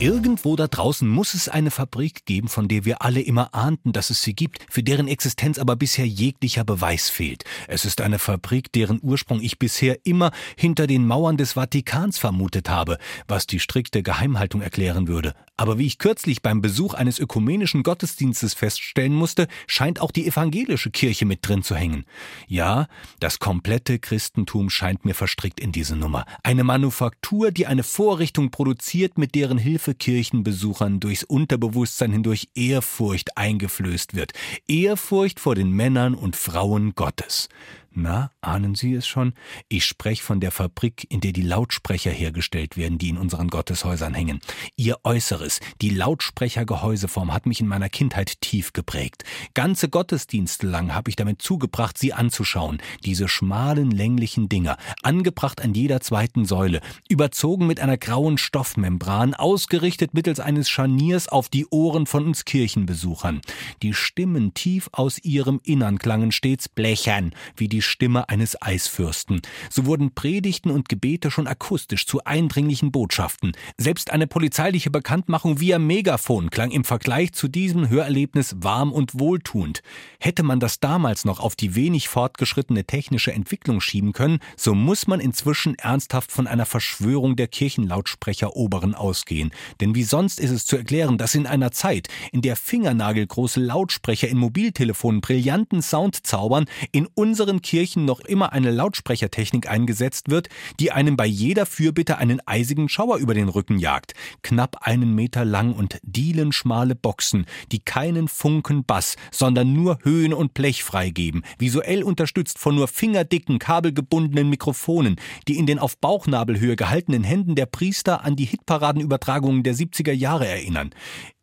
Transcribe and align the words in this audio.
Irgendwo 0.00 0.56
da 0.56 0.66
draußen 0.66 1.06
muss 1.06 1.34
es 1.34 1.50
eine 1.50 1.70
Fabrik 1.70 2.24
geben, 2.24 2.48
von 2.48 2.68
der 2.68 2.86
wir 2.86 3.02
alle 3.02 3.20
immer 3.20 3.54
ahnten, 3.54 3.92
dass 3.92 4.08
es 4.08 4.22
sie 4.22 4.32
gibt, 4.32 4.64
für 4.70 4.82
deren 4.82 5.08
Existenz 5.08 5.58
aber 5.58 5.76
bisher 5.76 6.06
jeglicher 6.06 6.64
Beweis 6.64 7.10
fehlt. 7.10 7.44
Es 7.68 7.84
ist 7.84 8.00
eine 8.00 8.18
Fabrik, 8.18 8.72
deren 8.72 8.98
Ursprung 9.02 9.42
ich 9.42 9.58
bisher 9.58 9.98
immer 10.06 10.30
hinter 10.56 10.86
den 10.86 11.06
Mauern 11.06 11.36
des 11.36 11.52
Vatikans 11.52 12.16
vermutet 12.16 12.70
habe, 12.70 12.96
was 13.28 13.46
die 13.46 13.60
strikte 13.60 14.02
Geheimhaltung 14.02 14.62
erklären 14.62 15.06
würde. 15.06 15.34
Aber 15.58 15.76
wie 15.76 15.84
ich 15.84 15.98
kürzlich 15.98 16.40
beim 16.40 16.62
Besuch 16.62 16.94
eines 16.94 17.18
ökumenischen 17.18 17.82
Gottesdienstes 17.82 18.54
feststellen 18.54 19.12
musste, 19.12 19.46
scheint 19.66 20.00
auch 20.00 20.12
die 20.12 20.26
evangelische 20.26 20.90
Kirche 20.90 21.26
mit 21.26 21.46
drin 21.46 21.62
zu 21.62 21.76
hängen. 21.76 22.06
Ja, 22.48 22.86
das 23.18 23.38
komplette 23.38 23.98
Christentum 23.98 24.70
scheint 24.70 25.04
mir 25.04 25.14
verstrickt 25.14 25.60
in 25.60 25.72
diese 25.72 25.96
Nummer. 25.96 26.24
Eine 26.42 26.64
Manufaktur, 26.64 27.50
die 27.50 27.66
eine 27.66 27.82
Vorrichtung 27.82 28.50
produziert, 28.50 29.18
mit 29.18 29.34
deren 29.34 29.58
Hilfe 29.58 29.89
Kirchenbesuchern 29.94 31.00
durchs 31.00 31.24
Unterbewusstsein 31.24 32.12
hindurch 32.12 32.48
Ehrfurcht 32.54 33.36
eingeflößt 33.36 34.14
wird. 34.14 34.32
Ehrfurcht 34.68 35.40
vor 35.40 35.54
den 35.54 35.70
Männern 35.70 36.14
und 36.14 36.36
Frauen 36.36 36.94
Gottes. 36.94 37.48
Na, 37.92 38.30
ahnen 38.40 38.76
Sie 38.76 38.94
es 38.94 39.08
schon? 39.08 39.34
Ich 39.68 39.84
spreche 39.84 40.22
von 40.22 40.38
der 40.38 40.52
Fabrik, 40.52 41.08
in 41.10 41.20
der 41.20 41.32
die 41.32 41.42
Lautsprecher 41.42 42.12
hergestellt 42.12 42.76
werden, 42.76 42.98
die 42.98 43.08
in 43.08 43.18
unseren 43.18 43.48
Gotteshäusern 43.48 44.14
hängen. 44.14 44.38
Ihr 44.76 44.98
Äußeres, 45.02 45.58
die 45.82 45.90
Lautsprechergehäuseform, 45.90 47.34
hat 47.34 47.46
mich 47.46 47.60
in 47.60 47.66
meiner 47.66 47.88
Kindheit 47.88 48.40
tief 48.40 48.72
geprägt. 48.72 49.24
Ganze 49.54 49.88
Gottesdienste 49.88 50.68
lang 50.68 50.94
habe 50.94 51.10
ich 51.10 51.16
damit 51.16 51.42
zugebracht, 51.42 51.98
sie 51.98 52.12
anzuschauen. 52.12 52.80
Diese 53.04 53.26
schmalen, 53.26 53.90
länglichen 53.90 54.48
Dinger, 54.48 54.76
angebracht 55.02 55.60
an 55.60 55.74
jeder 55.74 56.00
zweiten 56.00 56.44
Säule, 56.44 56.82
überzogen 57.08 57.66
mit 57.66 57.80
einer 57.80 57.98
grauen 57.98 58.38
Stoffmembran, 58.38 59.34
ausgerichtet 59.34 60.14
mittels 60.14 60.38
eines 60.38 60.70
Scharniers 60.70 61.26
auf 61.26 61.48
die 61.48 61.66
Ohren 61.66 62.06
von 62.06 62.24
uns 62.24 62.44
Kirchenbesuchern. 62.44 63.40
Die 63.82 63.94
Stimmen 63.94 64.54
tief 64.54 64.88
aus 64.92 65.18
ihrem 65.18 65.60
Innern 65.64 65.98
klangen 65.98 66.30
stets 66.30 66.68
blechern, 66.68 67.34
wie 67.56 67.66
die 67.66 67.79
die 67.80 67.84
Stimme 67.84 68.28
eines 68.28 68.60
Eisfürsten. 68.60 69.40
So 69.70 69.86
wurden 69.86 70.14
Predigten 70.14 70.70
und 70.70 70.90
Gebete 70.90 71.30
schon 71.30 71.46
akustisch 71.46 72.06
zu 72.06 72.22
eindringlichen 72.24 72.92
Botschaften. 72.92 73.52
Selbst 73.78 74.10
eine 74.10 74.26
polizeiliche 74.26 74.90
Bekanntmachung 74.90 75.60
via 75.60 75.78
Megafon 75.78 76.50
klang 76.50 76.72
im 76.72 76.84
Vergleich 76.84 77.32
zu 77.32 77.48
diesem 77.48 77.88
Hörerlebnis 77.88 78.56
warm 78.58 78.92
und 78.92 79.18
wohltuend. 79.18 79.82
Hätte 80.18 80.42
man 80.42 80.60
das 80.60 80.78
damals 80.78 81.24
noch 81.24 81.40
auf 81.40 81.56
die 81.56 81.74
wenig 81.74 82.10
fortgeschrittene 82.10 82.84
technische 82.84 83.32
Entwicklung 83.32 83.80
schieben 83.80 84.12
können, 84.12 84.40
so 84.58 84.74
muss 84.74 85.06
man 85.06 85.18
inzwischen 85.18 85.74
ernsthaft 85.76 86.32
von 86.32 86.46
einer 86.46 86.66
Verschwörung 86.66 87.34
der 87.34 87.48
Kirchenlautsprecheroberen 87.48 88.94
ausgehen. 88.94 89.52
Denn 89.80 89.94
wie 89.94 90.02
sonst 90.02 90.38
ist 90.38 90.50
es 90.50 90.66
zu 90.66 90.76
erklären, 90.76 91.16
dass 91.16 91.34
in 91.34 91.46
einer 91.46 91.72
Zeit, 91.72 92.08
in 92.30 92.42
der 92.42 92.56
fingernagelgroße 92.56 93.58
Lautsprecher 93.58 94.28
in 94.28 94.36
Mobiltelefonen 94.36 95.22
brillanten 95.22 95.80
Sound 95.80 96.26
zaubern, 96.26 96.66
in 96.92 97.06
unseren 97.14 97.62
Kirchen 97.70 98.04
noch 98.04 98.18
immer 98.18 98.52
eine 98.52 98.72
Lautsprechertechnik 98.72 99.70
eingesetzt 99.70 100.28
wird, 100.28 100.48
die 100.80 100.90
einem 100.90 101.16
bei 101.16 101.26
jeder 101.26 101.66
Fürbitte 101.66 102.18
einen 102.18 102.40
eisigen 102.44 102.88
Schauer 102.88 103.18
über 103.18 103.32
den 103.32 103.48
Rücken 103.48 103.78
jagt. 103.78 104.14
Knapp 104.42 104.78
einen 104.80 105.14
Meter 105.14 105.44
lang 105.44 105.72
und 105.72 106.00
dielenschmale 106.02 106.96
Boxen, 106.96 107.46
die 107.70 107.78
keinen 107.78 108.26
Funken 108.26 108.82
Bass, 108.84 109.14
sondern 109.30 109.72
nur 109.72 110.00
Höhen 110.02 110.34
und 110.34 110.52
Blech 110.52 110.82
freigeben, 110.82 111.44
visuell 111.60 112.02
unterstützt 112.02 112.58
von 112.58 112.74
nur 112.74 112.88
fingerdicken, 112.88 113.60
kabelgebundenen 113.60 114.50
Mikrofonen, 114.50 115.14
die 115.46 115.56
in 115.56 115.66
den 115.66 115.78
auf 115.78 115.96
Bauchnabelhöhe 115.96 116.74
gehaltenen 116.74 117.22
Händen 117.22 117.54
der 117.54 117.66
Priester 117.66 118.24
an 118.24 118.34
die 118.34 118.46
Hitparadenübertragungen 118.46 119.62
der 119.62 119.76
70er 119.76 120.10
Jahre 120.10 120.48
erinnern. 120.48 120.90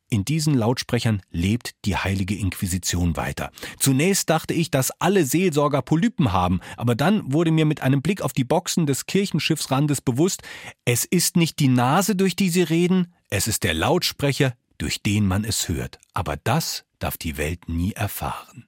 In 0.09 0.23
diesen 0.23 0.53
Lautsprechern 0.53 1.22
lebt 1.31 1.72
die 1.85 1.97
heilige 1.97 2.35
Inquisition 2.35 3.18
weiter. 3.18 3.51
Zunächst 3.79 4.29
dachte 4.29 4.53
ich, 4.53 4.72
dass 4.72 4.91
alle 5.00 5.25
Seelsorger 5.25 5.81
Polypen 5.81 6.31
haben, 6.31 6.62
aber 6.78 6.95
dann 6.95 7.34
wurde 7.34 7.51
mir 7.51 7.66
mit 7.66 7.81
einem 7.81 8.01
Blick 8.01 8.22
auf 8.22 8.34
die 8.34 8.45
Boxen 8.45 8.85
des 8.85 9.06
Kirchenschiffsrandes 9.06 10.01
bewusst, 10.01 10.44
es 10.85 11.03
ist 11.03 11.35
nicht 11.35 11.59
die 11.59 11.68
Nase, 11.68 12.16
durch 12.16 12.35
die 12.35 12.50
sie 12.50 12.63
reden, 12.63 13.13
es 13.29 13.47
ist 13.47 13.63
der 13.63 13.73
Lautsprecher, 13.73 14.53
durch 14.78 15.01
den 15.03 15.25
man 15.25 15.44
es 15.44 15.68
hört. 15.68 16.00
Aber 16.13 16.38
das 16.38 16.85
darf 17.00 17.18
die 17.18 17.38
Welt 17.38 17.68
nie 17.68 17.91
erfahren. 17.94 18.66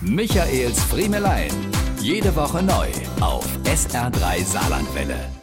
Michaels 0.00 0.82
Friemelein. 0.84 1.50
Jede 2.00 2.34
Woche 2.34 2.62
neu 2.62 2.88
auf 3.20 3.46
SR3 3.64 4.44
Saarlandwelle. 4.44 5.39